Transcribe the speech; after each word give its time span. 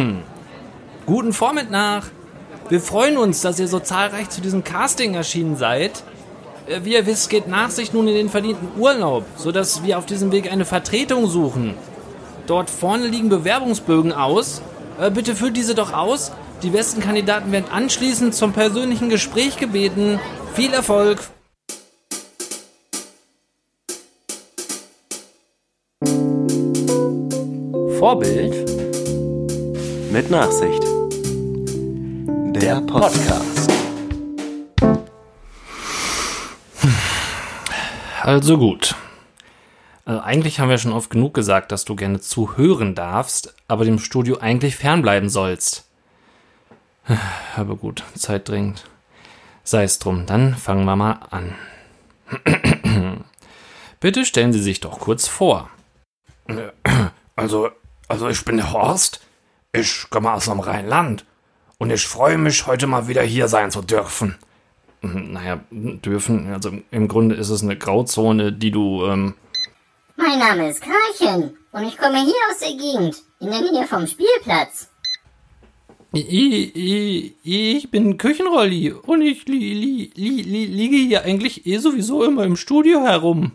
Guten 1.06 1.32
Vormittag. 1.32 2.04
Wir 2.68 2.80
freuen 2.80 3.16
uns, 3.16 3.40
dass 3.40 3.58
ihr 3.58 3.68
so 3.68 3.80
zahlreich 3.80 4.30
zu 4.30 4.40
diesem 4.40 4.64
Casting 4.64 5.14
erschienen 5.14 5.56
seid. 5.56 6.02
Äh, 6.66 6.80
Wie 6.84 6.94
ihr 6.94 7.06
wisst, 7.06 7.30
geht 7.30 7.48
Nachsicht 7.48 7.94
nun 7.94 8.08
in 8.08 8.14
den 8.14 8.28
verdienten 8.28 8.68
Urlaub, 8.78 9.24
sodass 9.36 9.82
wir 9.82 9.98
auf 9.98 10.06
diesem 10.06 10.32
Weg 10.32 10.50
eine 10.50 10.64
Vertretung 10.64 11.26
suchen. 11.26 11.74
Dort 12.46 12.70
vorne 12.70 13.06
liegen 13.06 13.28
Bewerbungsbögen 13.28 14.12
aus. 14.12 14.62
Äh, 15.00 15.10
Bitte 15.10 15.34
füllt 15.34 15.56
diese 15.56 15.74
doch 15.74 15.92
aus. 15.92 16.32
Die 16.62 16.70
besten 16.70 17.00
Kandidaten 17.00 17.52
werden 17.52 17.70
anschließend 17.70 18.34
zum 18.34 18.52
persönlichen 18.52 19.08
Gespräch 19.08 19.56
gebeten. 19.56 20.20
Viel 20.54 20.72
Erfolg! 20.72 21.20
Vorbild 27.98 28.79
Mit 30.10 30.28
Nachsicht. 30.28 30.82
Der 32.60 32.80
Podcast. 32.80 33.70
Also 38.20 38.58
gut. 38.58 38.96
Also 40.04 40.20
eigentlich 40.22 40.58
haben 40.58 40.68
wir 40.68 40.78
schon 40.78 40.92
oft 40.92 41.10
genug 41.10 41.32
gesagt, 41.34 41.70
dass 41.70 41.84
du 41.84 41.94
gerne 41.94 42.20
zuhören 42.20 42.96
darfst, 42.96 43.54
aber 43.68 43.84
dem 43.84 44.00
Studio 44.00 44.38
eigentlich 44.38 44.74
fernbleiben 44.74 45.28
sollst. 45.28 45.88
Aber 47.56 47.76
gut, 47.76 48.02
Zeit 48.14 48.48
dringend. 48.48 48.84
Sei 49.62 49.84
es 49.84 50.00
drum, 50.00 50.26
dann 50.26 50.56
fangen 50.56 50.86
wir 50.86 50.96
mal 50.96 51.20
an. 51.30 51.54
Bitte 54.00 54.24
stellen 54.24 54.52
Sie 54.52 54.62
sich 54.62 54.80
doch 54.80 54.98
kurz 54.98 55.28
vor. 55.28 55.70
Also, 57.36 57.70
also 58.08 58.28
ich 58.28 58.44
bin 58.44 58.56
der 58.56 58.72
Horst. 58.72 59.20
Ich 59.72 60.10
komme 60.10 60.32
aus 60.32 60.46
dem 60.46 60.60
Rheinland. 60.60 61.24
Und 61.78 61.90
ich 61.90 62.06
freue 62.06 62.38
mich, 62.38 62.66
heute 62.66 62.86
mal 62.86 63.08
wieder 63.08 63.22
hier 63.22 63.48
sein 63.48 63.70
zu 63.70 63.82
dürfen. 63.82 64.36
Naja, 65.02 65.60
dürfen, 65.70 66.52
also 66.52 66.72
im 66.90 67.08
Grunde 67.08 67.34
ist 67.36 67.48
es 67.48 67.62
eine 67.62 67.78
Grauzone, 67.78 68.52
die 68.52 68.70
du, 68.70 69.06
ähm, 69.06 69.34
Mein 70.16 70.38
Name 70.38 70.68
ist 70.68 70.82
Karlchen 70.82 71.56
und 71.72 71.84
ich 71.84 71.96
komme 71.96 72.18
hier 72.18 72.34
aus 72.50 72.58
der 72.58 72.72
Gegend, 72.72 73.22
in 73.40 73.50
der 73.50 73.60
Nähe 73.60 73.86
vom 73.86 74.06
Spielplatz. 74.06 74.88
Ich, 76.12 76.76
ich, 76.76 77.34
ich 77.44 77.90
bin 77.90 78.18
Küchenrolli 78.18 78.92
und 78.92 79.22
ich 79.22 79.46
li, 79.46 79.72
li, 79.72 80.12
li, 80.14 80.42
li, 80.42 80.66
liege 80.66 80.96
hier 80.96 81.22
eigentlich 81.22 81.64
eh 81.66 81.78
sowieso 81.78 82.24
immer 82.24 82.44
im 82.44 82.56
Studio 82.56 83.00
herum. 83.02 83.52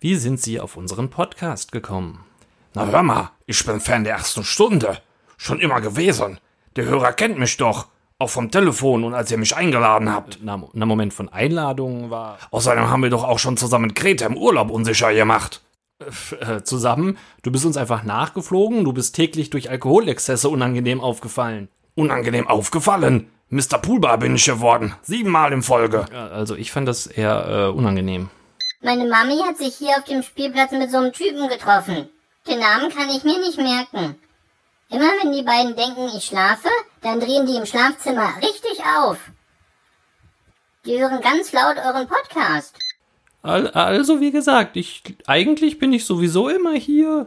Wie 0.00 0.14
sind 0.14 0.40
Sie 0.40 0.58
auf 0.58 0.76
unseren 0.78 1.10
Podcast 1.10 1.72
gekommen? 1.72 2.24
Na 2.72 2.86
hör 2.86 3.02
mal, 3.02 3.32
ich 3.46 3.62
bin 3.66 3.80
Fan 3.80 4.04
der 4.04 4.14
ersten 4.14 4.44
Stunde. 4.44 5.02
Schon 5.36 5.60
immer 5.60 5.80
gewesen. 5.80 6.38
Der 6.76 6.84
Hörer 6.84 7.12
kennt 7.12 7.38
mich 7.38 7.56
doch. 7.56 7.86
Auch 8.18 8.30
vom 8.30 8.50
Telefon 8.50 9.04
und 9.04 9.12
als 9.12 9.30
ihr 9.30 9.36
mich 9.36 9.54
eingeladen 9.56 10.10
habt. 10.10 10.38
Na, 10.42 10.62
na 10.72 10.86
Moment, 10.86 11.12
von 11.12 11.28
Einladungen 11.28 12.08
war 12.10 12.38
Außerdem 12.50 12.88
haben 12.88 13.02
wir 13.02 13.10
doch 13.10 13.24
auch 13.24 13.38
schon 13.38 13.58
zusammen 13.58 13.92
Grete 13.92 14.24
im 14.24 14.38
Urlaub 14.38 14.70
unsicher 14.70 15.12
gemacht. 15.12 15.60
äh, 16.40 16.62
zusammen. 16.62 17.18
Du 17.42 17.50
bist 17.50 17.66
uns 17.66 17.76
einfach 17.76 18.04
nachgeflogen, 18.04 18.84
du 18.84 18.92
bist 18.94 19.14
täglich 19.14 19.50
durch 19.50 19.68
Alkoholexzesse 19.70 20.48
unangenehm 20.48 21.00
aufgefallen. 21.02 21.68
Unangenehm 21.94 22.48
aufgefallen. 22.48 23.30
Mr. 23.48 23.78
Poolbar 23.80 24.18
bin 24.18 24.34
ich 24.34 24.44
geworden. 24.46 24.94
Siebenmal 25.02 25.52
in 25.52 25.62
Folge. 25.62 26.06
Ja, 26.12 26.28
Also 26.28 26.56
ich 26.56 26.72
fand 26.72 26.88
das 26.88 27.06
eher 27.06 27.46
äh, 27.48 27.76
unangenehm. 27.76 28.28
Meine 28.82 29.06
Mami 29.06 29.38
hat 29.46 29.56
sich 29.58 29.74
hier 29.76 29.96
auf 29.98 30.04
dem 30.04 30.22
Spielplatz 30.22 30.72
mit 30.72 30.90
so 30.90 30.98
einem 30.98 31.12
Typen 31.12 31.48
getroffen. 31.48 32.08
Den 32.48 32.60
Namen 32.60 32.90
kann 32.90 33.08
ich 33.08 33.24
mir 33.24 33.38
nicht 33.40 33.56
merken. 33.58 34.16
Immer 34.88 35.10
wenn 35.22 35.32
die 35.32 35.42
beiden 35.42 35.74
denken, 35.76 36.08
ich 36.16 36.24
schlafe, 36.24 36.68
dann 37.02 37.20
drehen 37.20 37.46
die 37.46 37.56
im 37.56 37.66
Schlafzimmer 37.66 38.34
richtig 38.36 38.80
auf. 38.98 39.18
Die 40.84 41.00
hören 41.00 41.20
ganz 41.20 41.52
laut 41.52 41.76
euren 41.76 42.06
Podcast. 42.06 42.76
Al- 43.42 43.68
Also 43.70 44.20
wie 44.20 44.30
gesagt, 44.30 44.76
ich 44.76 45.02
eigentlich 45.26 45.78
bin 45.78 45.92
ich 45.92 46.04
sowieso 46.04 46.48
immer 46.48 46.74
hier. 46.74 47.26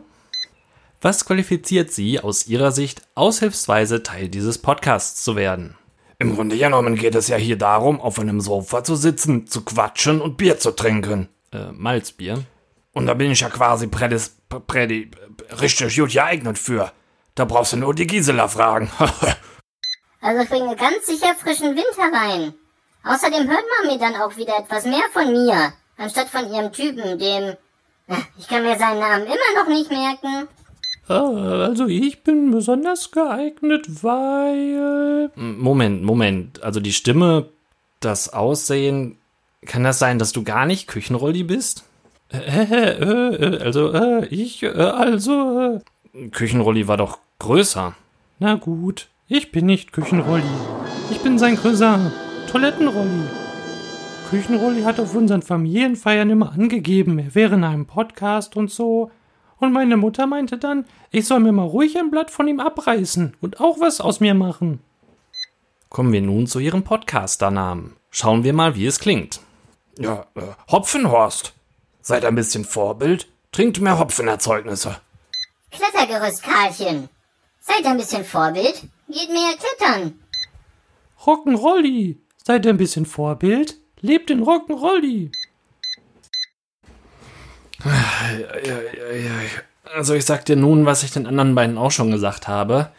Was 1.01 1.25
qualifiziert 1.25 1.91
Sie 1.91 2.19
aus 2.19 2.47
Ihrer 2.47 2.71
Sicht 2.71 3.01
aushilfsweise 3.15 4.03
Teil 4.03 4.27
dieses 4.29 4.57
Podcasts 4.57 5.23
zu 5.23 5.35
werden? 5.35 5.75
Im 6.17 6.35
Grunde 6.35 6.57
genommen 6.57 6.95
geht 6.95 7.15
es 7.15 7.29
ja 7.29 7.37
hier 7.37 7.57
darum, 7.57 8.01
auf 8.01 8.19
einem 8.19 8.41
Sofa 8.41 8.83
zu 8.83 8.95
sitzen, 8.95 9.47
zu 9.47 9.63
quatschen 9.63 10.19
und 10.19 10.35
Bier 10.37 10.59
zu 10.59 10.71
trinken. 10.71 11.29
Äh, 11.53 11.71
Malzbier. 11.71 12.43
Und 12.93 13.05
da 13.05 13.13
bin 13.13 13.31
ich 13.31 13.39
ja 13.39 13.49
quasi 13.49 13.87
prädis, 13.87 14.35
prädi, 14.67 15.11
richtig 15.61 15.95
gut 15.97 16.11
geeignet 16.11 16.57
für. 16.57 16.91
Da 17.39 17.45
brauchst 17.45 17.71
du 17.71 17.77
nur 17.77 17.95
die 17.95 18.05
Gisela 18.05 18.49
fragen. 18.49 18.91
Also 20.21 20.41
ich 20.43 20.49
bringe 20.49 20.75
ganz 20.75 21.05
sicher 21.05 21.33
frischen 21.33 21.77
Wind 21.77 21.95
herein. 21.97 22.53
Außerdem 23.05 23.47
hört 23.47 23.63
man 23.79 23.87
mir 23.89 23.97
dann 23.97 24.15
auch 24.21 24.35
wieder 24.35 24.59
etwas 24.59 24.83
mehr 24.83 25.05
von 25.13 25.31
mir, 25.31 25.71
anstatt 25.95 26.27
von 26.27 26.51
ihrem 26.51 26.73
Typen, 26.73 27.17
dem... 27.17 27.55
Na, 28.05 28.17
Ich 28.37 28.49
kann 28.49 28.63
mir 28.63 28.77
seinen 28.77 28.99
Namen 28.99 29.25
immer 29.27 29.35
noch 29.55 29.69
nicht 29.69 29.89
merken. 29.89 30.49
Ah, 31.07 31.67
Also 31.67 31.85
ich 31.87 32.21
bin 32.25 32.51
besonders 32.51 33.11
geeignet, 33.11 34.03
weil... 34.03 35.31
Moment, 35.37 36.03
Moment. 36.03 36.61
Also 36.61 36.81
die 36.81 36.91
Stimme, 36.91 37.47
das 38.01 38.33
Aussehen... 38.33 39.17
Kann 39.65 39.85
das 39.85 39.99
sein, 39.99 40.19
dass 40.19 40.33
du 40.33 40.43
gar 40.43 40.65
nicht 40.65 40.89
Küchenrolli 40.89 41.43
bist? 41.43 41.85
Äh, 42.33 42.65
äh, 42.65 43.55
äh, 43.55 43.63
also, 43.63 43.93
äh, 43.93 44.25
ich, 44.25 44.63
äh, 44.63 44.67
also... 44.67 45.79
Äh. 46.13 46.29
Küchenrolli 46.31 46.89
war 46.89 46.97
doch 46.97 47.19
größer. 47.39 47.95
Na 48.39 48.55
gut, 48.55 49.09
ich 49.27 49.51
bin 49.51 49.65
nicht 49.65 49.91
Küchenrolli. 49.91 50.43
Ich 51.09 51.19
bin 51.21 51.39
sein 51.39 51.57
Cousin, 51.57 52.11
Toilettenrolli. 52.51 53.27
Küchenrolli 54.29 54.83
hat 54.83 54.99
auf 54.99 55.15
unseren 55.15 55.41
Familienfeiern 55.41 56.29
immer 56.29 56.51
angegeben, 56.51 57.17
er 57.17 57.33
wäre 57.35 57.55
in 57.55 57.63
einem 57.63 57.85
Podcast 57.85 58.55
und 58.55 58.69
so. 58.69 59.11
Und 59.57 59.73
meine 59.73 59.97
Mutter 59.97 60.25
meinte 60.27 60.57
dann, 60.57 60.85
ich 61.11 61.25
soll 61.25 61.39
mir 61.41 61.51
mal 61.51 61.63
ruhig 61.63 61.97
ein 61.97 62.11
Blatt 62.11 62.31
von 62.31 62.47
ihm 62.47 62.59
abreißen 62.59 63.35
und 63.41 63.59
auch 63.59 63.79
was 63.79 63.99
aus 63.99 64.19
mir 64.19 64.33
machen. 64.33 64.79
Kommen 65.89 66.13
wir 66.13 66.21
nun 66.21 66.45
zu 66.47 66.59
Ihrem 66.59 66.83
Podcasternamen. 66.83 67.95
Schauen 68.11 68.43
wir 68.43 68.53
mal, 68.53 68.75
wie 68.75 68.85
es 68.85 68.99
klingt. 68.99 69.41
ja, 69.97 70.25
äh, 70.35 70.41
Hopfenhorst. 70.71 71.53
Seid 72.01 72.23
ein 72.25 72.35
bisschen 72.35 72.63
Vorbild. 72.63 73.27
Trinkt 73.51 73.81
mehr 73.81 73.99
Hopfenerzeugnisse. 73.99 74.97
Klettergerüst, 75.71 76.43
Karlchen. 76.43 77.09
Seid 77.59 77.85
ein 77.85 77.97
bisschen 77.97 78.23
Vorbild. 78.23 78.83
Geht 79.07 79.29
mehr 79.29 79.53
klettern. 79.57 80.19
Rock'n'Rolli. 81.25 82.17
Seid 82.43 82.65
ein 82.67 82.77
bisschen 82.77 83.05
Vorbild? 83.05 83.77
Lebt 84.01 84.29
in 84.31 84.43
Rock'n'Rolli. 84.43 85.31
Also 89.93 90.13
ich 90.13 90.25
sag 90.25 90.45
dir 90.45 90.55
nun, 90.55 90.85
was 90.85 91.03
ich 91.03 91.11
den 91.11 91.27
anderen 91.27 91.55
beiden 91.55 91.77
auch 91.77 91.91
schon 91.91 92.11
gesagt 92.11 92.47
habe. 92.47 92.91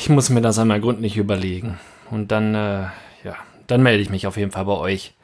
Ich 0.00 0.08
muss 0.08 0.30
mir 0.30 0.40
das 0.40 0.58
einmal 0.58 0.80
gründlich 0.80 1.16
überlegen. 1.16 1.78
Und 2.10 2.32
dann, 2.32 2.54
äh, 2.54 2.82
ja, 3.24 3.36
dann 3.66 3.82
melde 3.82 4.02
ich 4.02 4.10
mich 4.10 4.26
auf 4.26 4.36
jeden 4.36 4.50
Fall 4.50 4.64
bei 4.64 4.72
euch. 4.72 5.14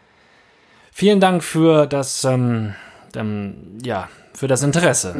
Vielen 0.92 1.20
Dank 1.20 1.42
für 1.42 1.86
das, 1.86 2.24
ähm, 2.24 2.74
ähm, 3.14 3.78
ja, 3.82 4.08
für 4.32 4.46
das 4.48 4.62
Interesse. 4.62 5.14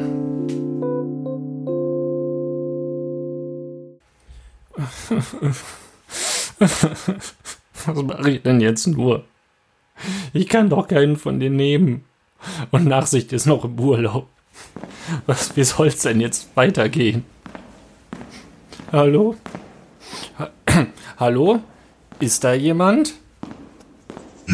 Was 6.59 8.03
mache 8.03 8.31
ich 8.31 8.43
denn 8.43 8.61
jetzt 8.61 8.87
nur? 8.87 9.25
Ich 10.33 10.49
kann 10.49 10.69
doch 10.69 10.89
keinen 10.89 11.17
von 11.17 11.41
denen 11.41 11.57
nehmen. 11.57 12.05
Und 12.71 12.87
Nachsicht 12.87 13.33
ist 13.33 13.47
noch 13.47 13.65
im 13.65 13.79
Urlaub. 13.81 14.29
Was, 15.27 15.57
wie 15.57 15.65
soll's 15.65 16.03
denn 16.03 16.21
jetzt 16.21 16.49
weitergehen? 16.55 17.25
Hallo? 18.93 19.37
Ha 20.39 20.51
Hallo? 21.19 21.61
Ist 22.21 22.45
da 22.45 22.53
jemand? 22.55 23.15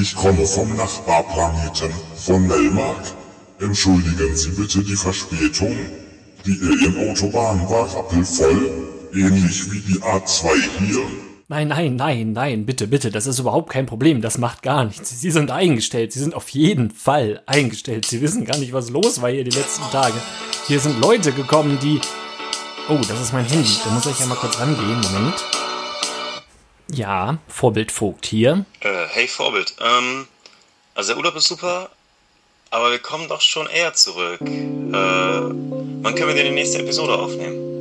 Ich 0.00 0.14
komme 0.14 0.46
vom 0.46 0.76
Nachbarplaneten 0.76 1.90
von 2.14 2.46
Melmark. 2.46 3.12
Entschuldigen 3.60 4.34
Sie 4.34 4.50
bitte 4.50 4.82
die 4.82 4.96
Verspätung. 4.96 5.76
Die 6.46 6.58
Alien-Autobahn 6.60 7.68
war 7.68 7.94
rappelvoll, 7.94 8.91
ähnlich 9.14 9.70
wie 9.70 9.80
die 9.80 10.00
A2 10.00 10.48
hier. 10.78 11.06
Nein, 11.48 11.68
nein, 11.68 11.96
nein, 11.96 12.32
nein, 12.32 12.64
bitte, 12.64 12.86
bitte, 12.86 13.10
das 13.10 13.26
ist 13.26 13.38
überhaupt 13.38 13.70
kein 13.70 13.84
Problem, 13.84 14.22
das 14.22 14.38
macht 14.38 14.62
gar 14.62 14.84
nichts. 14.86 15.20
Sie 15.20 15.30
sind 15.30 15.50
eingestellt, 15.50 16.12
Sie 16.12 16.18
sind 16.18 16.34
auf 16.34 16.48
jeden 16.48 16.90
Fall 16.90 17.42
eingestellt. 17.44 18.06
Sie 18.06 18.22
wissen 18.22 18.46
gar 18.46 18.56
nicht, 18.56 18.72
was 18.72 18.88
los 18.88 19.20
war 19.20 19.30
hier 19.30 19.44
die 19.44 19.50
letzten 19.50 19.84
Tage. 19.90 20.14
Hier 20.66 20.80
sind 20.80 20.98
Leute 21.00 21.32
gekommen, 21.32 21.78
die... 21.82 22.00
Oh, 22.88 22.98
das 23.06 23.20
ist 23.20 23.34
mein 23.34 23.44
Handy, 23.44 23.70
da 23.84 23.90
muss 23.90 24.06
ich 24.06 24.18
ja 24.18 24.26
mal 24.26 24.34
kurz 24.34 24.58
rangehen, 24.58 25.00
Moment. 25.00 25.44
Ja, 26.90 27.38
Vorbild 27.48 27.92
Vogt 27.92 28.24
hier. 28.24 28.64
Äh, 28.80 29.06
hey 29.10 29.28
Vorbild, 29.28 29.74
ähm, 29.80 30.26
also 30.94 31.08
der 31.08 31.18
Urlaub 31.18 31.36
ist 31.36 31.48
super, 31.48 31.90
aber 32.70 32.90
wir 32.90 32.98
kommen 32.98 33.28
doch 33.28 33.42
schon 33.42 33.66
eher 33.66 33.92
zurück. 33.92 34.40
Äh, 34.40 34.46
wann 34.94 36.14
können 36.14 36.28
wir 36.28 36.34
denn 36.34 36.46
die 36.46 36.52
nächste 36.52 36.78
Episode 36.78 37.12
aufnehmen? 37.18 37.71